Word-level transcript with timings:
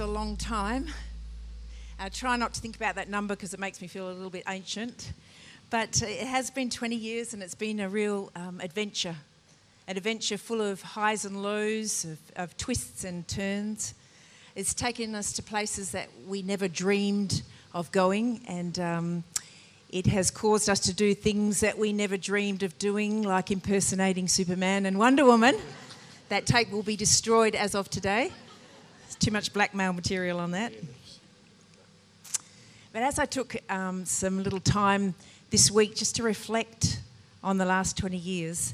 a 0.00 0.06
long 0.06 0.34
time. 0.36 0.86
I 1.98 2.08
try 2.08 2.36
not 2.36 2.54
to 2.54 2.60
think 2.60 2.74
about 2.76 2.94
that 2.94 3.10
number 3.10 3.36
because 3.36 3.52
it 3.52 3.60
makes 3.60 3.82
me 3.82 3.88
feel 3.88 4.08
a 4.08 4.12
little 4.12 4.30
bit 4.30 4.44
ancient. 4.48 5.12
But 5.68 6.00
it 6.02 6.26
has 6.26 6.50
been 6.50 6.70
20 6.70 6.96
years 6.96 7.34
and 7.34 7.42
it's 7.42 7.54
been 7.54 7.80
a 7.80 7.88
real 7.88 8.30
um, 8.34 8.60
adventure. 8.60 9.16
An 9.86 9.98
adventure 9.98 10.38
full 10.38 10.62
of 10.62 10.80
highs 10.80 11.26
and 11.26 11.42
lows, 11.42 12.04
of, 12.04 12.18
of 12.36 12.56
twists 12.56 13.04
and 13.04 13.28
turns. 13.28 13.94
It's 14.56 14.72
taken 14.72 15.14
us 15.14 15.34
to 15.34 15.42
places 15.42 15.92
that 15.92 16.08
we 16.26 16.40
never 16.42 16.66
dreamed 16.66 17.42
of 17.74 17.92
going, 17.92 18.40
and 18.48 18.78
um, 18.78 19.24
it 19.90 20.06
has 20.06 20.30
caused 20.30 20.68
us 20.68 20.80
to 20.80 20.94
do 20.94 21.14
things 21.14 21.60
that 21.60 21.78
we 21.78 21.92
never 21.92 22.16
dreamed 22.16 22.62
of 22.62 22.78
doing, 22.78 23.22
like 23.22 23.50
impersonating 23.50 24.28
Superman 24.28 24.86
and 24.86 24.98
Wonder 24.98 25.24
Woman. 25.24 25.56
that 26.30 26.46
tape 26.46 26.70
will 26.70 26.82
be 26.82 26.96
destroyed 26.96 27.54
as 27.54 27.74
of 27.74 27.90
today. 27.90 28.32
There's 29.10 29.18
too 29.18 29.32
much 29.32 29.52
blackmail 29.52 29.92
material 29.92 30.38
on 30.38 30.52
that. 30.52 30.72
But 32.92 33.02
as 33.02 33.18
I 33.18 33.24
took 33.24 33.56
um, 33.68 34.04
some 34.04 34.44
little 34.44 34.60
time 34.60 35.16
this 35.50 35.68
week 35.68 35.96
just 35.96 36.14
to 36.16 36.22
reflect 36.22 37.00
on 37.42 37.58
the 37.58 37.64
last 37.64 37.98
20 37.98 38.16
years, 38.16 38.72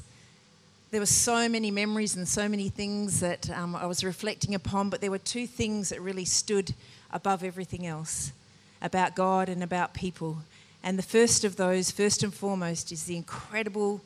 there 0.91 0.99
were 0.99 1.07
so 1.07 1.49
many 1.49 1.71
memories 1.71 2.15
and 2.15 2.27
so 2.27 2.47
many 2.47 2.69
things 2.69 3.19
that 3.21 3.49
um, 3.49 3.75
I 3.75 3.87
was 3.87 4.03
reflecting 4.03 4.53
upon, 4.53 4.91
but 4.91 5.01
there 5.01 5.09
were 5.09 5.17
two 5.17 5.47
things 5.47 5.89
that 5.89 6.01
really 6.01 6.25
stood 6.25 6.75
above 7.11 7.43
everything 7.43 7.87
else 7.87 8.31
about 8.79 9.15
God 9.15 9.49
and 9.49 9.63
about 9.63 9.95
people. 9.95 10.37
And 10.83 10.99
the 10.99 11.03
first 11.03 11.45
of 11.45 11.55
those, 11.55 11.89
first 11.89 12.21
and 12.21 12.31
foremost, 12.31 12.91
is 12.91 13.05
the 13.05 13.17
incredible, 13.17 14.01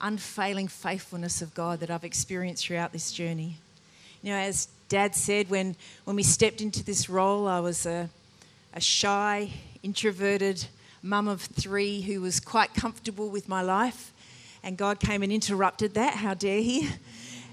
unfailing 0.00 0.66
faithfulness 0.66 1.42
of 1.42 1.54
God 1.54 1.78
that 1.78 1.90
I've 1.90 2.02
experienced 2.02 2.66
throughout 2.66 2.92
this 2.92 3.12
journey. 3.12 3.58
You 4.20 4.32
know, 4.32 4.38
as 4.38 4.66
Dad 4.88 5.14
said, 5.14 5.50
when, 5.50 5.76
when 6.04 6.16
we 6.16 6.22
stepped 6.22 6.60
into 6.60 6.84
this 6.84 7.08
role, 7.08 7.48
I 7.48 7.60
was 7.60 7.86
a, 7.86 8.08
a 8.72 8.80
shy, 8.80 9.50
introverted 9.82 10.66
mum 11.02 11.28
of 11.28 11.42
three 11.42 12.02
who 12.02 12.20
was 12.20 12.40
quite 12.40 12.74
comfortable 12.74 13.28
with 13.28 13.48
my 13.48 13.62
life 13.62 14.12
and 14.66 14.76
God 14.76 14.98
came 14.98 15.22
and 15.22 15.32
interrupted 15.32 15.94
that. 15.94 16.14
How 16.14 16.34
dare 16.34 16.60
He? 16.60 16.90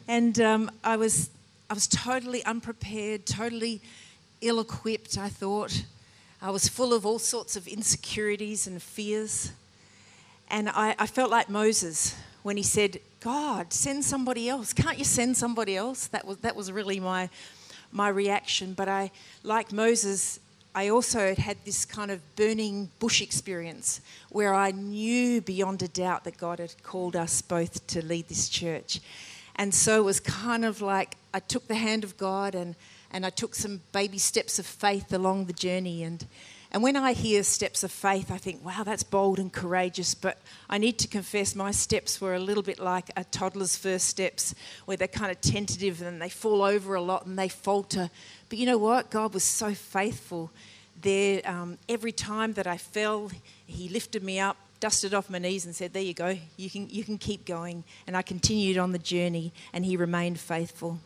And 0.07 0.39
um, 0.41 0.71
I 0.83 0.97
was 0.97 1.29
I 1.69 1.73
was 1.73 1.87
totally 1.87 2.43
unprepared, 2.43 3.25
totally 3.25 3.81
ill-equipped. 4.41 5.17
I 5.17 5.29
thought 5.29 5.85
I 6.41 6.49
was 6.49 6.67
full 6.67 6.93
of 6.93 7.05
all 7.05 7.19
sorts 7.19 7.55
of 7.55 7.67
insecurities 7.67 8.67
and 8.67 8.81
fears, 8.81 9.51
and 10.49 10.69
I, 10.69 10.95
I 10.99 11.07
felt 11.07 11.31
like 11.31 11.49
Moses 11.49 12.15
when 12.41 12.57
he 12.57 12.63
said, 12.63 12.99
"God, 13.23 13.71
send 13.71 14.03
somebody 14.03 14.49
else. 14.49 14.73
Can't 14.73 14.97
you 14.97 15.05
send 15.05 15.37
somebody 15.37 15.75
else?" 15.75 16.07
That 16.07 16.25
was 16.25 16.37
that 16.37 16.55
was 16.55 16.71
really 16.71 16.99
my 16.99 17.29
my 17.91 18.09
reaction. 18.09 18.73
But 18.73 18.89
I, 18.89 19.11
like 19.43 19.71
Moses, 19.71 20.39
I 20.75 20.89
also 20.89 21.35
had 21.35 21.57
this 21.65 21.85
kind 21.85 22.09
of 22.11 22.19
burning 22.35 22.89
bush 22.99 23.21
experience 23.21 24.01
where 24.29 24.53
I 24.53 24.71
knew 24.71 25.41
beyond 25.41 25.83
a 25.83 25.87
doubt 25.87 26.23
that 26.23 26.37
God 26.37 26.59
had 26.59 26.81
called 26.81 27.15
us 27.15 27.41
both 27.41 27.85
to 27.87 28.03
lead 28.03 28.27
this 28.27 28.49
church. 28.49 28.99
And 29.55 29.73
so 29.73 29.99
it 29.99 30.03
was 30.03 30.19
kind 30.19 30.65
of 30.65 30.81
like 30.81 31.15
I 31.33 31.39
took 31.39 31.67
the 31.67 31.75
hand 31.75 32.03
of 32.03 32.17
God 32.17 32.55
and, 32.55 32.75
and 33.11 33.23
I 33.23 33.29
took 33.29 33.53
some 33.53 33.81
baby 33.91 34.17
steps 34.17 34.57
of 34.57 34.65
faith 34.65 35.13
along 35.13 35.45
the 35.45 35.53
journey. 35.53 36.01
And, 36.01 36.25
and 36.73 36.81
when 36.81 36.95
I 36.95 37.13
hear 37.13 37.43
steps 37.43 37.83
of 37.83 37.91
faith, 37.91 38.31
I 38.31 38.37
think, 38.37 38.65
wow, 38.65 38.83
that's 38.83 39.03
bold 39.03 39.37
and 39.37 39.53
courageous. 39.53 40.15
But 40.15 40.39
I 40.67 40.79
need 40.79 40.97
to 40.99 41.07
confess, 41.07 41.53
my 41.55 41.69
steps 41.69 42.19
were 42.19 42.33
a 42.33 42.39
little 42.39 42.63
bit 42.63 42.79
like 42.79 43.11
a 43.15 43.23
toddler's 43.23 43.77
first 43.77 44.07
steps, 44.07 44.55
where 44.85 44.97
they're 44.97 45.07
kind 45.07 45.29
of 45.29 45.39
tentative 45.39 46.01
and 46.01 46.19
they 46.19 46.29
fall 46.29 46.63
over 46.63 46.95
a 46.95 47.01
lot 47.01 47.27
and 47.27 47.37
they 47.37 47.47
falter. 47.47 48.09
But 48.49 48.57
you 48.57 48.65
know 48.65 48.79
what? 48.79 49.11
God 49.11 49.35
was 49.35 49.43
so 49.43 49.75
faithful. 49.75 50.49
There, 50.99 51.41
um, 51.45 51.77
every 51.87 52.11
time 52.11 52.53
that 52.53 52.65
I 52.65 52.77
fell, 52.77 53.29
He 53.67 53.87
lifted 53.89 54.23
me 54.23 54.39
up, 54.39 54.57
dusted 54.79 55.13
off 55.13 55.29
my 55.29 55.37
knees, 55.37 55.65
and 55.65 55.75
said, 55.75 55.93
"There 55.93 56.01
you 56.01 56.15
go. 56.15 56.39
You 56.57 56.71
can 56.71 56.89
you 56.89 57.03
can 57.03 57.19
keep 57.19 57.45
going." 57.45 57.83
And 58.07 58.17
I 58.17 58.23
continued 58.23 58.79
on 58.79 58.93
the 58.93 58.99
journey, 58.99 59.53
and 59.73 59.85
He 59.85 59.95
remained 59.95 60.39
faithful. 60.39 60.99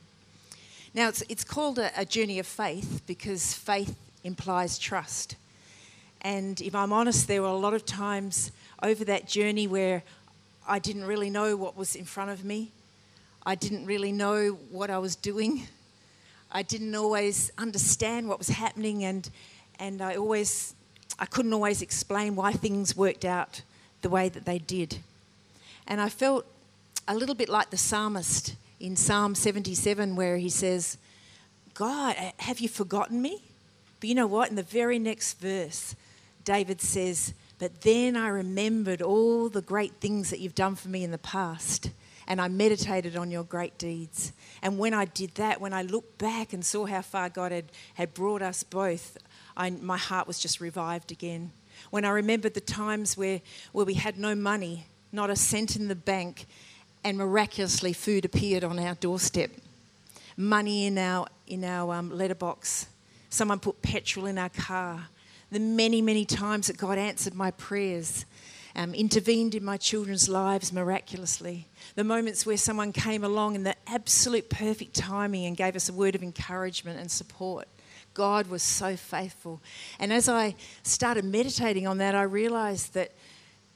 Now 0.94 1.09
it's 1.09 1.23
it's 1.27 1.44
called 1.44 1.77
a, 1.77 1.91
a 2.00 2.06
journey 2.06 2.39
of 2.39 2.47
faith 2.47 3.01
because 3.06 3.53
faith 3.53 3.97
implies 4.23 4.77
trust. 4.77 5.35
And 6.22 6.59
if 6.61 6.75
I'm 6.75 6.91
honest, 6.91 7.28
there 7.28 7.41
were 7.41 7.47
a 7.47 7.55
lot 7.55 7.73
of 7.73 7.85
times 7.85 8.51
over 8.83 9.03
that 9.05 9.28
journey 9.28 9.67
where 9.67 10.03
I 10.67 10.79
didn't 10.79 11.05
really 11.05 11.29
know 11.29 11.55
what 11.55 11.78
was 11.78 11.95
in 11.95 12.05
front 12.05 12.31
of 12.31 12.44
me. 12.44 12.72
I 13.45 13.55
didn't 13.55 13.85
really 13.85 14.11
know 14.11 14.57
what 14.72 14.89
I 14.89 14.97
was 14.97 15.16
doing. 15.16 15.67
I 16.51 16.63
didn't 16.63 16.95
always 16.95 17.51
understand 17.57 18.27
what 18.27 18.38
was 18.38 18.50
happening, 18.50 19.03
and, 19.03 19.29
and 19.79 20.01
I 20.01 20.16
always, 20.16 20.75
I 21.19 21.25
couldn't 21.25 21.53
always 21.53 21.81
explain 21.81 22.35
why 22.35 22.53
things 22.53 22.95
worked 22.95 23.25
out 23.25 23.61
the 24.01 24.09
way 24.09 24.29
that 24.29 24.45
they 24.45 24.59
did. 24.59 25.00
And 25.88 26.01
I 26.01 26.09
felt 26.09 26.45
a 27.07 27.16
little 27.16 27.35
bit 27.35 27.50
like 27.50 27.69
the 27.69 27.77
psalmist 27.77 28.56
in 28.79 28.95
Psalm 28.95 29.33
77, 29.33 30.16
where 30.16 30.38
he 30.38 30.50
says, 30.50 30.97
God, 31.73 32.16
have 32.39 32.59
you 32.59 32.69
forgotten 32.69 33.22
me? 33.22 33.41
But 34.00 34.09
you 34.09 34.16
know 34.16 34.27
what? 34.27 34.50
In 34.50 34.56
the 34.56 34.63
very 34.63 35.00
next 35.00 35.39
verse, 35.39 35.95
David 36.47 36.80
says, 36.80 37.34
But 37.59 37.81
then 37.81 38.16
I 38.16 38.30
remembered 38.30 39.02
all 39.02 39.50
the 39.50 39.62
great 39.62 39.96
things 40.00 40.30
that 40.30 40.40
you've 40.40 40.56
done 40.56 40.75
for 40.75 40.88
me 40.88 41.03
in 41.03 41.12
the 41.12 41.18
past 41.18 41.90
and 42.25 42.40
I 42.40 42.47
meditated 42.47 43.18
on 43.18 43.31
your 43.31 43.44
great 43.44 43.78
deeds. 43.78 44.31
And 44.62 44.80
when 44.80 44.94
I 44.94 45.03
did 45.03 45.36
that, 45.36 45.59
when 45.59 45.74
I 45.74 45.81
looked 45.81 46.18
back 46.18 46.53
and 46.53 46.63
saw 46.63 46.86
how 46.86 47.02
far 47.02 47.28
God 47.28 47.52
had, 47.52 47.66
had 47.96 48.13
brought 48.13 48.41
us 48.41 48.63
both, 48.63 49.18
I, 49.57 49.72
my 49.72 49.97
heart 49.97 50.25
was 50.25 50.40
just 50.40 50.62
revived 50.62 51.12
again. 51.12 51.52
When 51.90 52.06
I 52.06 52.12
remembered 52.12 52.53
the 52.53 52.62
times 52.62 53.18
where, 53.18 53.41
where 53.74 53.86
we 53.86 53.96
had 53.96 54.18
no 54.18 54.34
money, 54.34 54.86
not 55.12 55.30
a 55.30 55.36
cent 55.36 55.75
in 55.75 55.90
the 55.90 55.96
bank, 55.96 56.46
and 57.03 57.18
miraculously 57.18 57.91
food 57.91 58.24
appeared 58.24 58.63
on 58.63 58.80
our 58.80 58.96
doorstep, 58.96 59.52
money 60.38 60.86
in 60.86 60.97
our, 60.97 61.28
in 61.46 61.66
our 61.66 61.94
um, 61.94 62.09
letterbox, 62.09 62.88
someone 63.30 63.59
put 63.59 63.81
petrol 63.81 64.25
in 64.28 64.38
our 64.38 64.50
car, 64.50 65.07
the 65.52 65.59
many, 65.59 66.02
many 66.02 66.25
times 66.25 66.68
that 66.68 66.78
God 66.78 66.97
answered 66.97 67.34
my 67.34 67.52
prayers 67.52 68.25
um, 68.78 68.94
intervened 68.94 69.56
in 69.56 69.66
my 69.66 69.75
children's 69.75 70.30
lives 70.30 70.72
miraculously. 70.72 71.68
The 71.96 72.03
moments 72.03 72.46
where 72.46 72.58
someone 72.58 72.94
came 72.94 73.24
along 73.24 73.56
in 73.56 73.63
the 73.63 73.75
absolute 73.88 74.50
perfect 74.50 74.94
timing 74.94 75.46
and 75.46 75.57
gave 75.57 75.75
us 75.75 75.90
a 75.90 75.94
word 75.94 76.13
of 76.13 76.22
encouragement 76.22 77.00
and 77.00 77.09
support. 77.09 77.68
God 78.13 78.47
was 78.47 78.62
so 78.62 78.96
faithful. 78.96 79.62
And 80.00 80.13
as 80.13 80.30
I 80.30 80.56
started 80.84 81.25
meditating 81.25 81.88
on 81.88 81.97
that, 81.97 82.13
I 82.13 82.24
realized 82.24 82.94
that, 82.94 83.12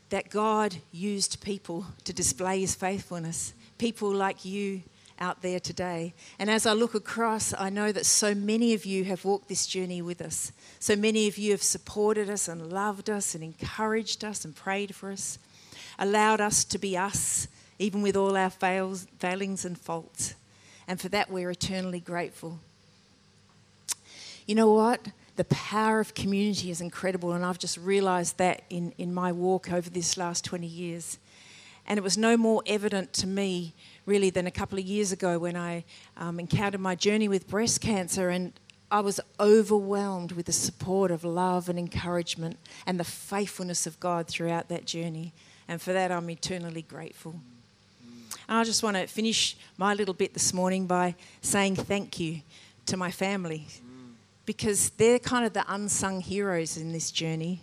that 0.09 0.29
God 0.29 0.75
used 0.91 1.41
people 1.41 1.87
to 2.03 2.13
display 2.13 2.59
his 2.59 2.75
faithfulness. 2.75 3.53
People 3.79 4.13
like 4.13 4.45
you 4.45 4.83
out 5.21 5.41
there 5.41 5.59
today. 5.59 6.13
And 6.39 6.49
as 6.49 6.65
I 6.65 6.73
look 6.73 6.95
across, 6.95 7.53
I 7.57 7.69
know 7.69 7.91
that 7.91 8.05
so 8.05 8.33
many 8.33 8.73
of 8.73 8.85
you 8.85 9.05
have 9.05 9.23
walked 9.23 9.47
this 9.47 9.67
journey 9.67 10.01
with 10.01 10.19
us. 10.21 10.51
So 10.79 10.95
many 10.95 11.27
of 11.27 11.37
you 11.37 11.51
have 11.51 11.61
supported 11.61 12.29
us 12.29 12.47
and 12.47 12.73
loved 12.73 13.09
us 13.09 13.35
and 13.35 13.43
encouraged 13.43 14.25
us 14.25 14.43
and 14.43 14.55
prayed 14.55 14.95
for 14.95 15.11
us, 15.11 15.37
allowed 15.99 16.41
us 16.41 16.65
to 16.65 16.79
be 16.79 16.97
us, 16.97 17.47
even 17.77 18.01
with 18.01 18.17
all 18.17 18.35
our 18.35 18.49
fails, 18.49 19.07
failings 19.19 19.63
and 19.63 19.77
faults. 19.77 20.33
And 20.87 20.99
for 20.99 21.09
that, 21.09 21.29
we're 21.29 21.51
eternally 21.51 21.99
grateful. 21.99 22.59
You 24.47 24.55
know 24.55 24.71
what? 24.71 25.07
The 25.35 25.45
power 25.45 25.99
of 25.99 26.13
community 26.13 26.71
is 26.71 26.81
incredible, 26.81 27.31
and 27.31 27.45
I've 27.45 27.59
just 27.59 27.77
realised 27.77 28.37
that 28.39 28.63
in, 28.69 28.93
in 28.97 29.13
my 29.13 29.31
walk 29.31 29.71
over 29.71 29.89
this 29.89 30.17
last 30.17 30.43
20 30.43 30.67
years. 30.67 31.19
And 31.91 31.97
it 31.97 32.03
was 32.03 32.17
no 32.17 32.37
more 32.37 32.63
evident 32.67 33.11
to 33.15 33.27
me, 33.27 33.73
really, 34.05 34.29
than 34.29 34.47
a 34.47 34.51
couple 34.51 34.79
of 34.79 34.85
years 34.85 35.11
ago 35.11 35.37
when 35.37 35.57
I 35.57 35.83
um, 36.15 36.39
encountered 36.39 36.79
my 36.79 36.95
journey 36.95 37.27
with 37.27 37.49
breast 37.49 37.81
cancer. 37.81 38.29
And 38.29 38.53
I 38.89 39.01
was 39.01 39.19
overwhelmed 39.41 40.31
with 40.31 40.45
the 40.45 40.53
support 40.53 41.11
of 41.11 41.25
love 41.25 41.67
and 41.67 41.77
encouragement 41.77 42.59
and 42.87 42.97
the 42.97 43.03
faithfulness 43.03 43.85
of 43.85 43.99
God 43.99 44.29
throughout 44.29 44.69
that 44.69 44.85
journey. 44.85 45.33
And 45.67 45.81
for 45.81 45.91
that, 45.91 46.13
I'm 46.13 46.29
eternally 46.29 46.83
grateful. 46.83 47.35
And 48.47 48.57
I 48.57 48.63
just 48.63 48.83
want 48.83 48.95
to 48.95 49.05
finish 49.05 49.57
my 49.77 49.93
little 49.93 50.13
bit 50.13 50.33
this 50.33 50.53
morning 50.53 50.87
by 50.87 51.15
saying 51.41 51.75
thank 51.75 52.21
you 52.21 52.39
to 52.85 52.95
my 52.95 53.11
family 53.11 53.67
because 54.45 54.91
they're 54.91 55.19
kind 55.19 55.45
of 55.45 55.51
the 55.51 55.65
unsung 55.67 56.21
heroes 56.21 56.77
in 56.77 56.93
this 56.93 57.11
journey. 57.11 57.59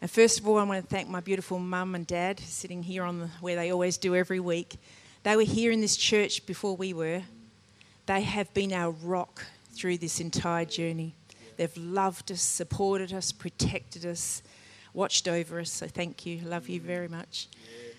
And 0.00 0.10
first 0.10 0.40
of 0.40 0.48
all, 0.48 0.56
I 0.56 0.62
want 0.62 0.82
to 0.82 0.86
thank 0.86 1.08
my 1.08 1.20
beautiful 1.20 1.58
mum 1.58 1.94
and 1.94 2.06
dad 2.06 2.40
sitting 2.40 2.82
here 2.82 3.04
on 3.04 3.18
the, 3.18 3.26
where 3.40 3.56
they 3.56 3.70
always 3.70 3.98
do 3.98 4.14
every 4.16 4.40
week. 4.40 4.76
They 5.24 5.36
were 5.36 5.42
here 5.42 5.70
in 5.72 5.82
this 5.82 5.96
church 5.96 6.46
before 6.46 6.74
we 6.74 6.94
were. 6.94 7.22
They 8.06 8.22
have 8.22 8.52
been 8.54 8.72
our 8.72 8.92
rock 8.92 9.44
through 9.72 9.98
this 9.98 10.18
entire 10.18 10.64
journey. 10.64 11.14
They've 11.58 11.76
loved 11.76 12.32
us, 12.32 12.40
supported 12.40 13.12
us, 13.12 13.30
protected 13.30 14.06
us, 14.06 14.42
watched 14.94 15.28
over 15.28 15.60
us. 15.60 15.70
So 15.70 15.86
thank 15.86 16.24
you. 16.24 16.40
Love 16.40 16.70
you 16.70 16.80
very 16.80 17.08
much. 17.08 17.48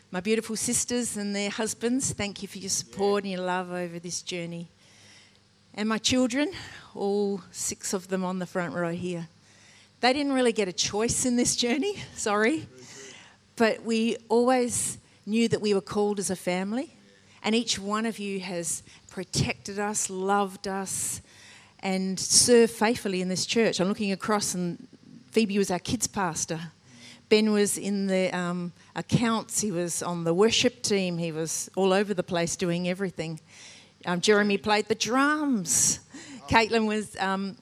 My 0.10 0.20
beautiful 0.20 0.56
sisters 0.56 1.16
and 1.16 1.36
their 1.36 1.52
husbands, 1.52 2.12
thank 2.12 2.42
you 2.42 2.48
for 2.48 2.58
your 2.58 2.70
support 2.70 3.24
and 3.24 3.32
your 3.32 3.42
love 3.42 3.72
over 3.72 4.00
this 4.00 4.24
journey. 4.24 4.70
And 5.76 5.88
my 5.88 6.00
children, 6.00 6.52
all 6.96 7.42
six 7.52 7.94
of 7.94 8.08
them 8.08 8.26
on 8.26 8.40
the 8.40 8.48
front 8.48 8.74
row 8.74 8.92
here, 8.92 9.28
they 10.02 10.14
didn't 10.14 10.34
really 10.34 10.52
get 10.52 10.68
a 10.68 10.74
choice 10.74 11.26
in 11.26 11.36
this 11.36 11.56
journey, 11.56 11.96
sorry. 12.16 12.68
But 13.56 13.84
we 13.84 14.18
always 14.30 14.98
knew 15.26 15.48
that 15.48 15.62
we 15.62 15.74
were 15.74 15.82
called 15.82 16.20
as 16.20 16.30
a 16.30 16.36
family. 16.36 16.96
And 17.44 17.56
each 17.56 17.80
one 17.80 18.06
of 18.06 18.20
you 18.20 18.40
has 18.40 18.84
protected 19.10 19.80
us, 19.80 20.10
loved 20.10 20.68
us, 20.68 21.22
and 21.80 22.20
served 22.20 22.74
faithfully 22.74 23.22
in 23.22 23.30
this 23.30 23.46
church. 23.46 23.80
I'm 23.80 23.88
looking 23.88 24.12
across, 24.12 24.54
and 24.54 24.88
Phoebe 25.32 25.58
was 25.58 25.72
our 25.72 25.80
kids' 25.80 26.08
pastor. 26.08 26.60
Ben 27.30 27.52
was 27.52 27.78
in 27.78 28.08
the 28.08 28.30
um, 28.36 28.74
accounts, 28.96 29.62
he 29.62 29.72
was 29.72 30.04
on 30.04 30.24
the 30.24 30.34
worship 30.34 30.84
team, 30.84 31.18
he 31.18 31.32
was 31.32 31.70
all 31.76 31.94
over 31.94 32.14
the 32.14 32.24
place 32.24 32.56
doing 32.56 32.90
everything. 32.90 33.40
Um, 34.06 34.20
Jeremy 34.20 34.58
played 34.58 34.88
the 34.88 34.96
drums. 34.96 36.00
Caitlin 36.50 36.88
was 36.88 37.16
um, 37.18 37.56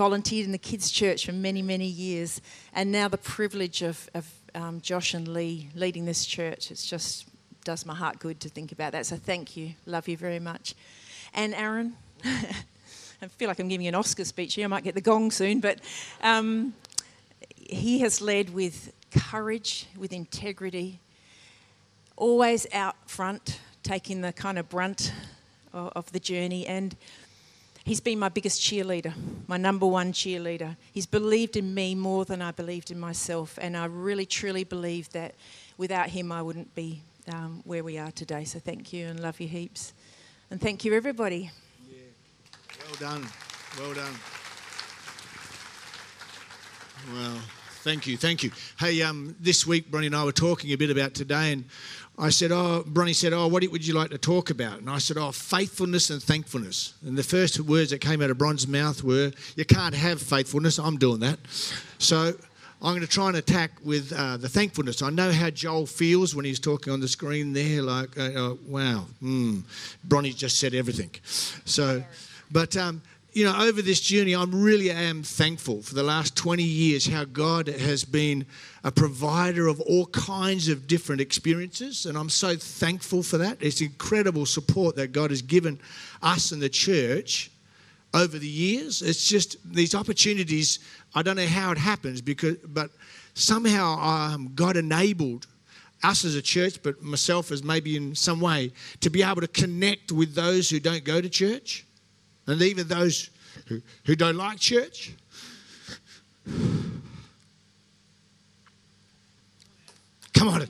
volunteered 0.00 0.46
in 0.46 0.52
the 0.52 0.56
kids' 0.56 0.90
church 0.90 1.26
for 1.26 1.32
many, 1.32 1.60
many 1.60 1.84
years, 1.84 2.40
and 2.72 2.90
now 2.90 3.06
the 3.06 3.18
privilege 3.18 3.82
of, 3.82 4.08
of 4.14 4.26
um, 4.54 4.80
Josh 4.80 5.12
and 5.12 5.28
Lee 5.28 5.68
leading 5.74 6.06
this 6.06 6.24
church. 6.24 6.70
It 6.70 6.76
just 6.76 7.26
does 7.64 7.84
my 7.84 7.94
heart 7.94 8.18
good 8.18 8.40
to 8.40 8.48
think 8.48 8.72
about 8.72 8.92
that. 8.92 9.04
So 9.04 9.16
thank 9.16 9.58
you, 9.58 9.74
love 9.84 10.08
you 10.08 10.16
very 10.16 10.38
much, 10.38 10.74
and 11.34 11.54
Aaron. 11.54 11.96
I 12.24 13.28
feel 13.28 13.48
like 13.48 13.58
I'm 13.58 13.68
giving 13.68 13.88
an 13.88 13.94
Oscar 13.94 14.24
speech 14.24 14.54
here. 14.54 14.64
I 14.64 14.68
might 14.68 14.84
get 14.84 14.94
the 14.94 15.02
gong 15.02 15.30
soon, 15.30 15.60
but 15.60 15.80
um, 16.22 16.72
he 17.54 17.98
has 17.98 18.22
led 18.22 18.54
with 18.54 18.94
courage, 19.14 19.86
with 19.98 20.14
integrity, 20.14 20.98
always 22.16 22.66
out 22.72 22.96
front, 23.06 23.60
taking 23.82 24.22
the 24.22 24.32
kind 24.32 24.58
of 24.58 24.66
brunt 24.70 25.12
of, 25.74 25.92
of 25.94 26.12
the 26.12 26.20
journey, 26.20 26.66
and 26.66 26.96
He's 27.90 27.98
been 27.98 28.20
my 28.20 28.28
biggest 28.28 28.60
cheerleader, 28.60 29.12
my 29.48 29.56
number 29.56 29.84
one 29.84 30.12
cheerleader. 30.12 30.76
He's 30.92 31.06
believed 31.06 31.56
in 31.56 31.74
me 31.74 31.96
more 31.96 32.24
than 32.24 32.40
I 32.40 32.52
believed 32.52 32.92
in 32.92 33.00
myself, 33.00 33.58
and 33.60 33.76
I 33.76 33.86
really 33.86 34.24
truly 34.26 34.62
believe 34.62 35.10
that 35.10 35.34
without 35.76 36.08
him 36.08 36.30
I 36.30 36.40
wouldn't 36.40 36.72
be 36.76 37.02
um, 37.32 37.62
where 37.64 37.82
we 37.82 37.98
are 37.98 38.12
today. 38.12 38.44
So 38.44 38.60
thank 38.60 38.92
you 38.92 39.08
and 39.08 39.18
love 39.18 39.40
you 39.40 39.48
heaps. 39.48 39.92
And 40.52 40.60
thank 40.60 40.84
you, 40.84 40.94
everybody. 40.94 41.50
Yeah. 41.90 41.98
Well 42.86 43.10
done. 43.10 43.26
Well 43.76 43.94
done. 43.94 44.14
Well, 47.12 47.42
thank 47.82 48.06
you. 48.06 48.16
Thank 48.16 48.44
you. 48.44 48.52
Hey, 48.78 49.02
um, 49.02 49.34
this 49.40 49.66
week, 49.66 49.90
Bronnie 49.90 50.06
and 50.06 50.14
I 50.14 50.22
were 50.22 50.30
talking 50.30 50.70
a 50.70 50.76
bit 50.76 50.90
about 50.90 51.14
today, 51.14 51.54
and 51.54 51.64
I 52.20 52.28
said, 52.28 52.52
Oh, 52.52 52.84
Bronnie 52.86 53.14
said, 53.14 53.32
Oh, 53.32 53.46
what 53.48 53.66
would 53.66 53.86
you 53.86 53.94
like 53.94 54.10
to 54.10 54.18
talk 54.18 54.50
about? 54.50 54.78
And 54.78 54.90
I 54.90 54.98
said, 54.98 55.16
Oh, 55.16 55.32
faithfulness 55.32 56.10
and 56.10 56.22
thankfulness. 56.22 56.92
And 57.04 57.16
the 57.16 57.22
first 57.22 57.58
words 57.60 57.90
that 57.90 58.02
came 58.02 58.20
out 58.20 58.28
of 58.28 58.36
Bron's 58.36 58.68
mouth 58.68 59.02
were, 59.02 59.32
You 59.56 59.64
can't 59.64 59.94
have 59.94 60.20
faithfulness. 60.20 60.78
I'm 60.78 60.98
doing 60.98 61.20
that. 61.20 61.38
So 61.98 62.34
I'm 62.82 62.92
going 62.92 63.00
to 63.00 63.06
try 63.06 63.28
and 63.28 63.36
attack 63.36 63.72
with 63.82 64.12
uh, 64.12 64.36
the 64.36 64.48
thankfulness. 64.48 65.00
I 65.00 65.08
know 65.08 65.32
how 65.32 65.48
Joel 65.48 65.86
feels 65.86 66.34
when 66.34 66.44
he's 66.44 66.60
talking 66.60 66.92
on 66.92 67.00
the 67.00 67.08
screen 67.08 67.54
there, 67.54 67.82
like, 67.82 68.18
uh, 68.18 68.22
uh, 68.22 68.54
wow, 68.66 69.06
mm, 69.22 69.62
Bronnie 70.06 70.34
just 70.34 70.58
said 70.58 70.74
everything. 70.74 71.10
So, 71.64 72.02
but 72.50 72.76
um, 72.76 73.00
you 73.32 73.44
know, 73.44 73.56
over 73.60 73.80
this 73.80 74.00
journey, 74.00 74.34
I 74.34 74.44
really 74.48 74.90
am 74.90 75.22
thankful 75.22 75.82
for 75.82 75.94
the 75.94 76.02
last 76.02 76.36
20 76.36 76.62
years 76.62 77.06
how 77.06 77.24
God 77.24 77.68
has 77.68 78.04
been 78.04 78.44
a 78.82 78.90
provider 78.90 79.68
of 79.68 79.80
all 79.80 80.06
kinds 80.06 80.68
of 80.68 80.86
different 80.86 81.20
experiences. 81.20 82.06
And 82.06 82.18
I'm 82.18 82.28
so 82.28 82.56
thankful 82.56 83.22
for 83.22 83.38
that. 83.38 83.58
It's 83.60 83.80
incredible 83.80 84.46
support 84.46 84.96
that 84.96 85.12
God 85.12 85.30
has 85.30 85.42
given 85.42 85.78
us 86.22 86.50
and 86.50 86.60
the 86.60 86.68
church 86.68 87.50
over 88.12 88.36
the 88.38 88.48
years. 88.48 89.00
It's 89.00 89.28
just 89.28 89.56
these 89.64 89.94
opportunities, 89.94 90.80
I 91.14 91.22
don't 91.22 91.36
know 91.36 91.46
how 91.46 91.70
it 91.70 91.78
happens, 91.78 92.20
because, 92.20 92.56
but 92.56 92.90
somehow 93.34 93.98
um, 94.00 94.50
God 94.56 94.76
enabled 94.76 95.46
us 96.02 96.24
as 96.24 96.34
a 96.34 96.42
church, 96.42 96.82
but 96.82 97.00
myself 97.00 97.52
as 97.52 97.62
maybe 97.62 97.96
in 97.96 98.14
some 98.16 98.40
way, 98.40 98.72
to 99.00 99.10
be 99.10 99.22
able 99.22 99.42
to 99.42 99.48
connect 99.48 100.10
with 100.10 100.34
those 100.34 100.68
who 100.68 100.80
don't 100.80 101.04
go 101.04 101.20
to 101.20 101.28
church 101.28 101.84
and 102.46 102.62
even 102.62 102.88
those 102.88 103.30
who, 103.66 103.80
who 104.04 104.16
don't 104.16 104.36
like 104.36 104.58
church. 104.58 105.12
Come 110.34 110.48
on. 110.48 110.66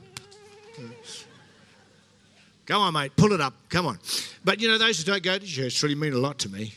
Come 2.65 2.81
on, 2.81 2.93
mate. 2.93 3.15
Pull 3.15 3.33
it 3.33 3.41
up. 3.41 3.53
Come 3.69 3.85
on. 3.85 3.99
But 4.43 4.61
you 4.61 4.67
know, 4.67 4.77
those 4.77 4.99
who 4.99 5.03
don't 5.03 5.23
go 5.23 5.37
to 5.37 5.45
church 5.45 5.81
really 5.83 5.95
mean 5.95 6.13
a 6.13 6.17
lot 6.17 6.37
to 6.39 6.49
me. 6.49 6.73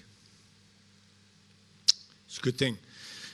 It's 2.27 2.39
a 2.39 2.41
good 2.41 2.59
thing. 2.59 2.79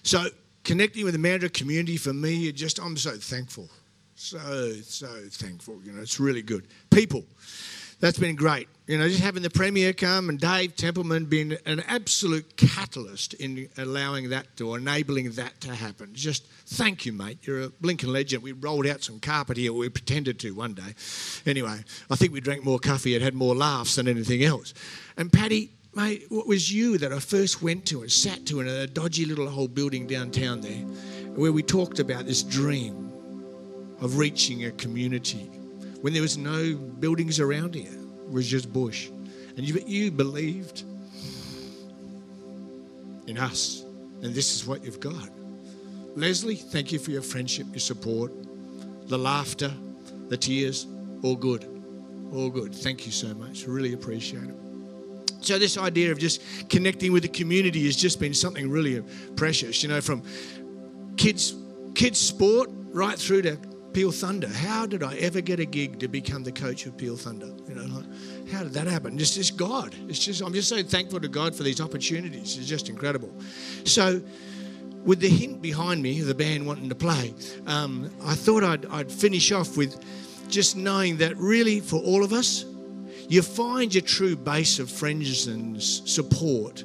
So, 0.02 0.26
connecting 0.64 1.04
with 1.04 1.14
the 1.14 1.18
Mandurah 1.18 1.52
community 1.52 1.96
for 1.96 2.12
me, 2.12 2.50
just 2.52 2.78
I'm 2.78 2.96
so 2.96 3.12
thankful. 3.12 3.68
So, 4.14 4.72
so 4.82 5.06
thankful. 5.30 5.80
You 5.84 5.92
know, 5.92 6.02
it's 6.02 6.20
really 6.20 6.42
good. 6.42 6.66
People 6.90 7.24
that's 8.00 8.18
been 8.18 8.34
great. 8.34 8.68
You 8.86 8.98
know, 8.98 9.06
just 9.06 9.20
having 9.20 9.42
the 9.42 9.50
Premier 9.50 9.92
come 9.92 10.30
and 10.30 10.40
Dave 10.40 10.74
Templeman 10.74 11.26
being 11.26 11.56
an 11.64 11.80
absolute 11.86 12.56
catalyst 12.56 13.34
in 13.34 13.68
allowing 13.78 14.30
that 14.30 14.56
to, 14.56 14.74
enabling 14.74 15.30
that 15.32 15.60
to 15.60 15.74
happen. 15.74 16.10
Just 16.12 16.44
thank 16.66 17.06
you, 17.06 17.12
mate. 17.12 17.38
You're 17.42 17.62
a 17.62 17.68
blinking 17.68 18.10
legend. 18.10 18.42
We 18.42 18.50
rolled 18.50 18.86
out 18.86 19.04
some 19.04 19.20
carpet 19.20 19.58
here. 19.58 19.72
We 19.72 19.90
pretended 19.90 20.40
to 20.40 20.50
one 20.52 20.74
day. 20.74 20.94
Anyway, 21.46 21.84
I 22.10 22.16
think 22.16 22.32
we 22.32 22.40
drank 22.40 22.64
more 22.64 22.80
coffee 22.80 23.14
and 23.14 23.22
had 23.22 23.34
more 23.34 23.54
laughs 23.54 23.94
than 23.94 24.08
anything 24.08 24.42
else. 24.42 24.74
And 25.16 25.32
Paddy, 25.32 25.70
mate, 25.94 26.24
what 26.30 26.48
was 26.48 26.72
you 26.72 26.98
that 26.98 27.12
I 27.12 27.20
first 27.20 27.62
went 27.62 27.86
to 27.86 28.00
and 28.00 28.10
sat 28.10 28.44
to 28.46 28.60
in 28.60 28.66
a 28.66 28.86
dodgy 28.86 29.24
little 29.24 29.48
old 29.48 29.74
building 29.74 30.08
downtown 30.08 30.62
there 30.62 30.84
where 31.36 31.52
we 31.52 31.62
talked 31.62 32.00
about 32.00 32.26
this 32.26 32.42
dream 32.42 33.12
of 34.00 34.16
reaching 34.18 34.64
a 34.64 34.72
community 34.72 35.48
when 36.00 36.12
there 36.12 36.22
was 36.22 36.36
no 36.36 36.74
buildings 36.74 37.40
around 37.40 37.74
here. 37.74 37.92
It 37.92 38.30
was 38.30 38.46
just 38.46 38.72
bush. 38.72 39.08
And 39.56 39.68
you, 39.68 39.82
you 39.86 40.10
believed 40.10 40.84
in 43.26 43.38
us. 43.38 43.84
And 44.22 44.34
this 44.34 44.54
is 44.54 44.66
what 44.66 44.84
you've 44.84 45.00
got. 45.00 45.28
Leslie, 46.16 46.56
thank 46.56 46.92
you 46.92 46.98
for 46.98 47.10
your 47.10 47.22
friendship, 47.22 47.66
your 47.70 47.80
support, 47.80 48.32
the 49.08 49.18
laughter, 49.18 49.72
the 50.28 50.36
tears, 50.36 50.86
all 51.22 51.36
good. 51.36 51.64
All 52.32 52.50
good. 52.50 52.74
Thank 52.74 53.06
you 53.06 53.12
so 53.12 53.34
much. 53.34 53.66
Really 53.66 53.92
appreciate 53.92 54.44
it. 54.44 54.54
So, 55.40 55.58
this 55.58 55.78
idea 55.78 56.12
of 56.12 56.18
just 56.18 56.42
connecting 56.68 57.12
with 57.12 57.22
the 57.22 57.28
community 57.28 57.84
has 57.86 57.96
just 57.96 58.20
been 58.20 58.34
something 58.34 58.70
really 58.70 59.02
precious, 59.36 59.82
you 59.82 59.88
know, 59.88 60.00
from 60.00 60.22
kids, 61.16 61.54
kids' 61.94 62.20
sport 62.20 62.68
right 62.92 63.18
through 63.18 63.42
to 63.42 63.58
Peel 63.92 64.12
Thunder. 64.12 64.48
How 64.48 64.86
did 64.86 65.02
I 65.02 65.16
ever 65.16 65.40
get 65.40 65.60
a 65.60 65.64
gig 65.64 65.98
to 66.00 66.08
become 66.08 66.44
the 66.44 66.52
coach 66.52 66.86
of 66.86 66.96
Peel 66.96 67.16
Thunder? 67.16 67.50
You 67.68 67.74
know, 67.74 67.94
like, 67.94 68.50
how 68.50 68.62
did 68.62 68.72
that 68.72 68.86
happen? 68.86 69.18
It's 69.18 69.34
just 69.34 69.56
God. 69.56 69.94
It's 70.08 70.18
just 70.18 70.42
I'm 70.42 70.52
just 70.52 70.68
so 70.68 70.82
thankful 70.82 71.20
to 71.20 71.28
God 71.28 71.54
for 71.54 71.62
these 71.62 71.80
opportunities. 71.80 72.56
It's 72.56 72.66
just 72.66 72.88
incredible. 72.88 73.32
So, 73.84 74.22
with 75.04 75.20
the 75.20 75.28
hint 75.28 75.62
behind 75.62 76.02
me, 76.02 76.20
the 76.20 76.34
band 76.34 76.66
wanting 76.66 76.88
to 76.88 76.94
play, 76.94 77.34
um, 77.66 78.10
I 78.22 78.34
thought 78.34 78.62
I'd, 78.62 78.86
I'd 78.86 79.10
finish 79.10 79.50
off 79.50 79.76
with 79.76 80.04
just 80.48 80.76
knowing 80.76 81.16
that 81.18 81.36
really 81.36 81.80
for 81.80 81.96
all 82.02 82.22
of 82.22 82.32
us, 82.32 82.64
you 83.28 83.42
find 83.42 83.94
your 83.94 84.02
true 84.02 84.36
base 84.36 84.78
of 84.78 84.90
friends 84.90 85.46
and 85.46 85.80
support 85.82 86.84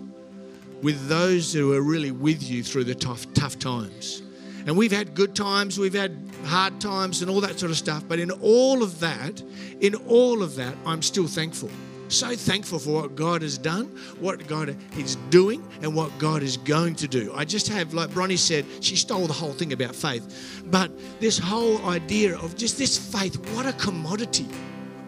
with 0.82 1.08
those 1.08 1.52
who 1.52 1.74
are 1.74 1.82
really 1.82 2.12
with 2.12 2.44
you 2.44 2.64
through 2.64 2.84
the 2.84 2.96
tough, 2.96 3.26
tough 3.34 3.58
times. 3.58 4.22
And 4.66 4.76
we've 4.76 4.92
had 4.92 5.14
good 5.14 5.36
times, 5.36 5.78
we've 5.78 5.94
had 5.94 6.18
hard 6.46 6.82
times, 6.82 7.22
and 7.22 7.30
all 7.30 7.42
that 7.42 7.60
sort 7.60 7.72
of 7.72 7.78
stuff. 7.78 8.04
But 8.08 8.20
in 8.20 8.32
all 8.32 8.82
of 8.82 9.00
that, 9.00 9.42
in 9.80 9.94
all 10.08 10.42
of 10.42 10.56
that, 10.56 10.76
I'm 10.86 11.04
still 11.04 11.28
thankful. 11.28 11.70
So 12.08 12.36
thankful 12.36 12.80
for 12.80 13.02
what 13.02 13.16
God 13.16 13.42
has 13.42 13.58
done, 13.58 13.86
what 14.20 14.48
God 14.48 14.76
is 14.98 15.16
doing, 15.30 15.64
and 15.82 15.94
what 15.96 16.18
God 16.20 16.44
is 16.44 16.58
going 16.58 16.96
to 16.96 17.08
do. 17.08 17.32
I 17.36 17.46
just 17.46 17.68
have, 17.68 17.94
like 17.94 18.10
Bronnie 18.12 18.38
said, 18.38 18.66
she 18.80 18.96
stole 18.96 19.28
the 19.28 19.34
whole 19.34 19.54
thing 19.54 19.74
about 19.74 19.96
faith. 19.96 20.64
But 20.68 20.92
this 21.20 21.38
whole 21.38 21.84
idea 21.86 22.38
of 22.38 22.56
just 22.56 22.78
this 22.78 22.98
faith, 22.98 23.36
what 23.56 23.66
a 23.66 23.74
commodity. 23.74 24.48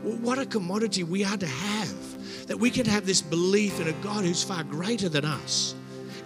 What 0.04 0.40
a 0.40 0.46
commodity 0.46 1.04
we 1.04 1.24
are 1.24 1.38
to 1.38 1.48
have. 1.48 2.48
That 2.48 2.58
we 2.58 2.70
can 2.70 2.86
have 2.86 3.06
this 3.06 3.22
belief 3.22 3.80
in 3.80 3.88
a 3.88 3.94
God 4.04 4.24
who's 4.24 4.44
far 4.44 4.64
greater 4.64 5.10
than 5.10 5.26
us 5.26 5.76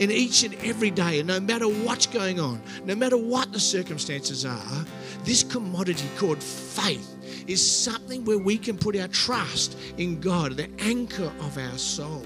in 0.01 0.10
each 0.10 0.43
and 0.43 0.55
every 0.63 0.89
day, 0.89 1.20
and 1.20 1.27
no 1.27 1.39
matter 1.39 1.67
what's 1.67 2.08
going 2.08 2.39
on, 2.39 2.60
no 2.86 2.96
matter 2.96 3.17
what 3.17 3.53
the 3.53 3.60
circumstances 3.60 4.48
are, 4.48 4.86
this 5.24 5.43
commodity 5.43 6.08
called 6.17 6.41
faith 6.41 7.08
is 7.48 7.62
something 7.62 8.25
where 8.25 8.39
we 8.39 8.58
can 8.58 8.75
put 8.75 8.98
our 8.98 9.08
trust 9.10 9.77
in 9.98 10.20
God, 10.20 10.58
the 10.58 10.67
anchor 10.79 11.31
of 11.41 11.55
our 11.55 11.77
soul. 11.77 12.25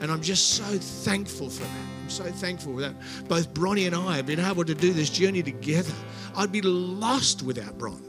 And 0.00 0.10
I'm 0.10 0.22
just 0.22 0.52
so 0.52 0.64
thankful 0.64 1.50
for 1.50 1.64
that. 1.64 1.86
I'm 2.04 2.08
so 2.08 2.24
thankful 2.24 2.74
that 2.76 2.94
both 3.28 3.52
Bronnie 3.52 3.86
and 3.86 3.94
I 3.94 4.16
have 4.16 4.26
been 4.26 4.40
able 4.40 4.64
to 4.64 4.74
do 4.74 4.94
this 4.94 5.10
journey 5.10 5.42
together. 5.42 5.92
I'd 6.34 6.52
be 6.52 6.62
lost 6.62 7.42
without 7.42 7.76
Bron. 7.76 8.02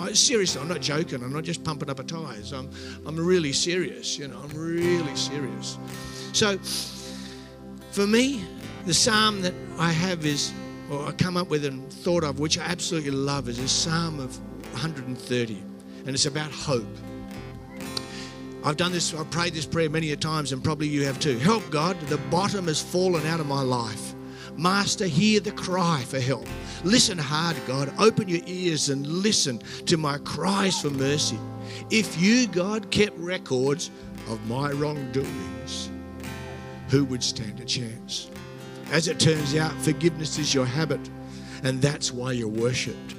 I, 0.00 0.14
seriously, 0.14 0.60
I'm 0.60 0.68
not 0.68 0.80
joking. 0.80 1.22
I'm 1.22 1.32
not 1.32 1.44
just 1.44 1.62
pumping 1.62 1.88
up 1.88 2.00
a 2.00 2.02
tires. 2.02 2.52
I'm, 2.52 2.68
I'm 3.06 3.16
really 3.16 3.52
serious. 3.52 4.18
You 4.18 4.26
know, 4.26 4.40
I'm 4.42 4.58
really 4.58 5.14
serious. 5.14 5.78
So, 6.32 6.58
for 7.92 8.06
me, 8.06 8.44
the 8.86 8.94
psalm 8.94 9.42
that 9.42 9.54
I 9.78 9.92
have 9.92 10.24
is, 10.24 10.52
or 10.90 11.06
I 11.06 11.12
come 11.12 11.36
up 11.36 11.48
with 11.48 11.64
and 11.64 11.92
thought 11.92 12.24
of, 12.24 12.40
which 12.40 12.58
I 12.58 12.62
absolutely 12.62 13.10
love, 13.10 13.48
is 13.48 13.58
a 13.58 13.68
psalm 13.68 14.18
of 14.18 14.36
130, 14.72 15.62
and 16.06 16.08
it's 16.08 16.26
about 16.26 16.50
hope. 16.50 16.86
I've 18.64 18.76
done 18.76 18.92
this, 18.92 19.12
I've 19.12 19.30
prayed 19.30 19.54
this 19.54 19.66
prayer 19.66 19.90
many 19.90 20.12
a 20.12 20.16
times, 20.16 20.52
and 20.52 20.64
probably 20.64 20.88
you 20.88 21.04
have 21.04 21.20
too. 21.20 21.36
Help, 21.38 21.68
God, 21.70 22.00
the 22.08 22.18
bottom 22.30 22.66
has 22.66 22.80
fallen 22.80 23.26
out 23.26 23.40
of 23.40 23.46
my 23.46 23.60
life. 23.60 24.14
Master, 24.56 25.06
hear 25.06 25.40
the 25.40 25.52
cry 25.52 26.02
for 26.06 26.20
help. 26.20 26.46
Listen 26.84 27.18
hard, 27.18 27.56
God. 27.66 27.92
Open 27.98 28.28
your 28.28 28.42
ears 28.46 28.88
and 28.88 29.06
listen 29.06 29.58
to 29.86 29.96
my 29.96 30.18
cries 30.18 30.80
for 30.80 30.90
mercy. 30.90 31.38
If 31.90 32.20
you, 32.20 32.46
God, 32.46 32.90
kept 32.90 33.18
records 33.18 33.90
of 34.28 34.46
my 34.48 34.70
wrongdoings, 34.72 35.90
who 36.92 37.04
would 37.06 37.24
stand 37.24 37.58
a 37.58 37.64
chance? 37.64 38.30
As 38.90 39.08
it 39.08 39.18
turns 39.18 39.56
out, 39.56 39.72
forgiveness 39.80 40.38
is 40.38 40.52
your 40.52 40.66
habit, 40.66 41.00
and 41.62 41.80
that's 41.80 42.12
why 42.12 42.32
you're 42.32 42.48
worshipped. 42.48 43.14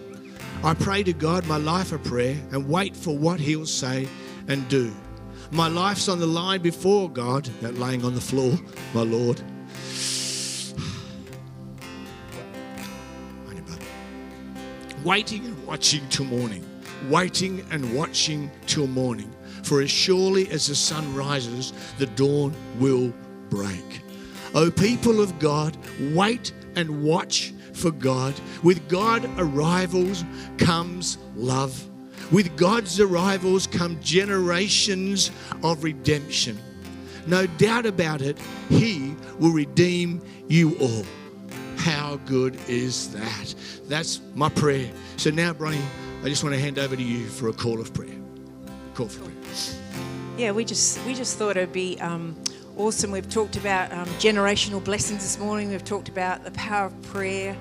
I 0.63 0.75
pray 0.75 1.01
to 1.01 1.11
God 1.11 1.47
my 1.47 1.57
life 1.57 1.91
a 1.91 1.97
prayer 1.97 2.37
and 2.51 2.69
wait 2.69 2.95
for 2.95 3.17
what 3.17 3.39
He'll 3.39 3.65
say 3.65 4.07
and 4.47 4.69
do. 4.69 4.93
My 5.49 5.69
life's 5.69 6.07
on 6.07 6.19
the 6.19 6.27
line 6.27 6.61
before 6.61 7.09
God, 7.09 7.45
that 7.61 7.79
laying 7.79 8.05
on 8.05 8.13
the 8.13 8.21
floor, 8.21 8.59
my 8.93 9.01
Lord. 9.01 9.41
Waiting 15.03 15.45
and 15.45 15.65
watching 15.65 16.07
till 16.09 16.25
morning. 16.25 16.63
Waiting 17.09 17.65
and 17.71 17.95
watching 17.95 18.51
till 18.67 18.85
morning. 18.85 19.33
For 19.63 19.81
as 19.81 19.89
surely 19.89 20.47
as 20.51 20.67
the 20.67 20.75
sun 20.75 21.15
rises, 21.15 21.73
the 21.97 22.05
dawn 22.05 22.53
will 22.77 23.11
break. 23.49 24.01
O 24.55 24.69
people 24.69 25.21
of 25.21 25.39
God, 25.39 25.77
wait 26.13 26.51
and 26.75 27.03
watch 27.03 27.53
for 27.73 27.91
God. 27.91 28.33
With 28.61 28.87
God 28.87 29.29
arrivals 29.37 30.23
comes 30.57 31.17
love. 31.35 31.87
With 32.31 32.55
God's 32.55 32.99
arrivals 32.99 33.67
come 33.67 33.99
generations 34.01 35.31
of 35.63 35.83
redemption. 35.83 36.57
No 37.25 37.47
doubt 37.47 37.85
about 37.85 38.21
it, 38.21 38.37
He 38.69 39.15
will 39.39 39.51
redeem 39.51 40.21
you 40.47 40.77
all. 40.79 41.05
How 41.77 42.17
good 42.25 42.57
is 42.67 43.11
that? 43.13 43.55
That's 43.87 44.21
my 44.35 44.49
prayer. 44.49 44.89
So 45.17 45.29
now, 45.29 45.53
Bronnie, 45.53 45.81
I 46.23 46.29
just 46.29 46.43
want 46.43 46.55
to 46.55 46.61
hand 46.61 46.79
over 46.79 46.95
to 46.95 47.03
you 47.03 47.27
for 47.27 47.49
a 47.49 47.53
call 47.53 47.81
of 47.81 47.93
prayer. 47.93 48.15
Call 48.93 49.07
for 49.07 49.23
prayer. 49.23 49.33
Yeah, 50.37 50.51
we 50.51 50.65
just 50.65 51.03
we 51.05 51.13
just 51.13 51.37
thought 51.37 51.57
it'd 51.57 51.71
be 51.71 51.99
um, 52.01 52.35
awesome. 52.77 53.11
We've 53.11 53.29
talked 53.29 53.57
about 53.57 53.91
um, 53.91 54.07
generational 54.19 54.83
blessings 54.83 55.21
this 55.21 55.37
morning. 55.37 55.69
We've 55.69 55.83
talked 55.83 56.09
about 56.09 56.43
the 56.43 56.51
power 56.51 56.87
of 56.87 57.01
prayer, 57.03 57.55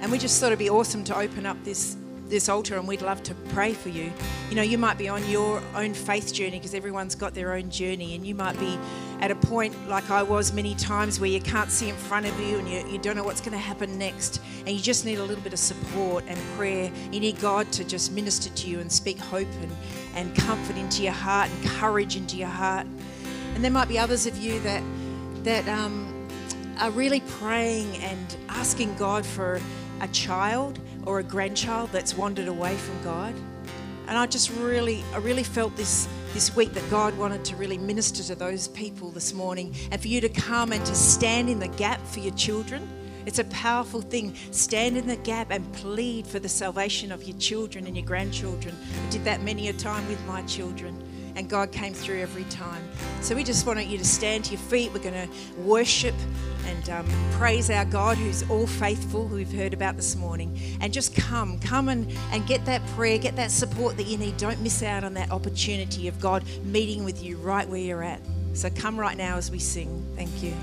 and 0.00 0.10
we 0.10 0.18
just 0.18 0.40
thought 0.40 0.48
it'd 0.48 0.58
be 0.58 0.70
awesome 0.70 1.04
to 1.04 1.18
open 1.18 1.46
up 1.46 1.62
this 1.64 1.96
this 2.26 2.48
altar 2.48 2.78
and 2.78 2.88
we'd 2.88 3.02
love 3.02 3.22
to 3.22 3.34
pray 3.50 3.74
for 3.74 3.90
you. 3.90 4.10
You 4.48 4.56
know, 4.56 4.62
you 4.62 4.78
might 4.78 4.96
be 4.96 5.08
on 5.08 5.28
your 5.28 5.62
own 5.76 5.92
faith 5.92 6.32
journey 6.32 6.58
because 6.58 6.72
everyone's 6.72 7.14
got 7.14 7.34
their 7.34 7.52
own 7.52 7.70
journey, 7.70 8.14
and 8.14 8.26
you 8.26 8.34
might 8.34 8.58
be 8.58 8.78
at 9.20 9.30
a 9.30 9.34
point 9.34 9.74
like 9.88 10.10
I 10.10 10.22
was 10.22 10.52
many 10.52 10.74
times 10.74 11.20
where 11.20 11.30
you 11.30 11.40
can't 11.40 11.70
see 11.70 11.88
in 11.88 11.94
front 11.94 12.26
of 12.26 12.38
you 12.40 12.58
and 12.58 12.68
you, 12.68 12.86
you 12.88 12.98
don't 12.98 13.16
know 13.16 13.24
what's 13.24 13.40
going 13.40 13.52
to 13.52 13.58
happen 13.58 13.98
next, 13.98 14.40
and 14.60 14.70
you 14.70 14.80
just 14.80 15.04
need 15.04 15.18
a 15.18 15.24
little 15.24 15.44
bit 15.44 15.52
of 15.52 15.58
support 15.58 16.24
and 16.26 16.38
prayer. 16.56 16.90
You 17.12 17.20
need 17.20 17.38
God 17.40 17.70
to 17.72 17.84
just 17.84 18.12
minister 18.12 18.48
to 18.50 18.70
you 18.70 18.80
and 18.80 18.90
speak 18.90 19.18
hope 19.18 19.48
and, 19.60 19.72
and 20.14 20.34
comfort 20.36 20.76
into 20.76 21.02
your 21.02 21.12
heart 21.12 21.50
and 21.50 21.70
courage 21.70 22.16
into 22.16 22.36
your 22.36 22.48
heart. 22.48 22.86
And 23.54 23.62
there 23.62 23.70
might 23.70 23.88
be 23.88 23.98
others 23.98 24.26
of 24.26 24.36
you 24.36 24.58
that 24.60 24.82
that 25.44 25.68
um, 25.68 26.28
are 26.80 26.90
really 26.90 27.20
praying 27.20 27.96
and 27.98 28.36
asking 28.48 28.94
God 28.96 29.24
for 29.24 29.60
a 30.00 30.08
child 30.08 30.78
or 31.04 31.18
a 31.18 31.22
grandchild 31.22 31.90
that's 31.92 32.16
wandered 32.16 32.48
away 32.48 32.76
from 32.76 33.02
God. 33.02 33.34
And 34.06 34.18
I 34.18 34.26
just 34.26 34.50
really, 34.52 35.02
I 35.12 35.18
really 35.18 35.44
felt 35.44 35.76
this 35.76 36.08
this 36.32 36.56
week 36.56 36.72
that 36.74 36.90
God 36.90 37.16
wanted 37.16 37.44
to 37.44 37.56
really 37.56 37.78
minister 37.78 38.22
to 38.24 38.34
those 38.34 38.66
people 38.68 39.10
this 39.10 39.32
morning 39.32 39.72
and 39.92 40.00
for 40.00 40.08
you 40.08 40.20
to 40.20 40.28
come 40.28 40.72
and 40.72 40.84
to 40.84 40.94
stand 40.94 41.48
in 41.48 41.60
the 41.60 41.68
gap 41.68 42.04
for 42.08 42.18
your 42.18 42.34
children. 42.34 42.88
It's 43.24 43.38
a 43.38 43.44
powerful 43.44 44.02
thing. 44.02 44.34
Stand 44.50 44.96
in 44.96 45.06
the 45.06 45.16
gap 45.16 45.50
and 45.50 45.72
plead 45.74 46.26
for 46.26 46.40
the 46.40 46.48
salvation 46.48 47.12
of 47.12 47.22
your 47.22 47.38
children 47.38 47.86
and 47.86 47.96
your 47.96 48.04
grandchildren. 48.04 48.76
I 49.06 49.10
did 49.10 49.24
that 49.24 49.42
many 49.42 49.68
a 49.68 49.72
time 49.72 50.06
with 50.08 50.22
my 50.26 50.42
children 50.42 51.00
and 51.36 51.48
God 51.48 51.72
came 51.72 51.94
through 51.94 52.20
every 52.20 52.44
time. 52.44 52.82
So 53.20 53.34
we 53.34 53.44
just 53.44 53.66
want 53.66 53.84
you 53.86 53.98
to 53.98 54.04
stand 54.04 54.44
to 54.46 54.52
your 54.52 54.60
feet. 54.60 54.92
We're 54.92 55.00
going 55.00 55.28
to 55.28 55.60
worship 55.60 56.14
and 56.66 56.90
um, 56.90 57.06
praise 57.32 57.70
our 57.70 57.84
God 57.84 58.16
who's 58.16 58.48
all 58.50 58.66
faithful, 58.66 59.28
who 59.28 59.36
we've 59.36 59.52
heard 59.52 59.74
about 59.74 59.96
this 59.96 60.16
morning. 60.16 60.58
And 60.80 60.92
just 60.92 61.14
come, 61.14 61.58
come 61.60 61.88
and, 61.88 62.10
and 62.32 62.46
get 62.46 62.64
that 62.66 62.86
prayer, 62.88 63.18
get 63.18 63.36
that 63.36 63.50
support 63.50 63.96
that 63.96 64.06
you 64.06 64.16
need. 64.16 64.36
Don't 64.36 64.60
miss 64.60 64.82
out 64.82 65.04
on 65.04 65.14
that 65.14 65.30
opportunity 65.30 66.08
of 66.08 66.20
God 66.20 66.44
meeting 66.64 67.04
with 67.04 67.22
you 67.22 67.36
right 67.38 67.68
where 67.68 67.80
you're 67.80 68.02
at. 68.02 68.20
So 68.54 68.70
come 68.70 68.98
right 68.98 69.16
now 69.16 69.36
as 69.36 69.50
we 69.50 69.58
sing. 69.58 70.04
Thank 70.16 70.42
you. 70.42 70.54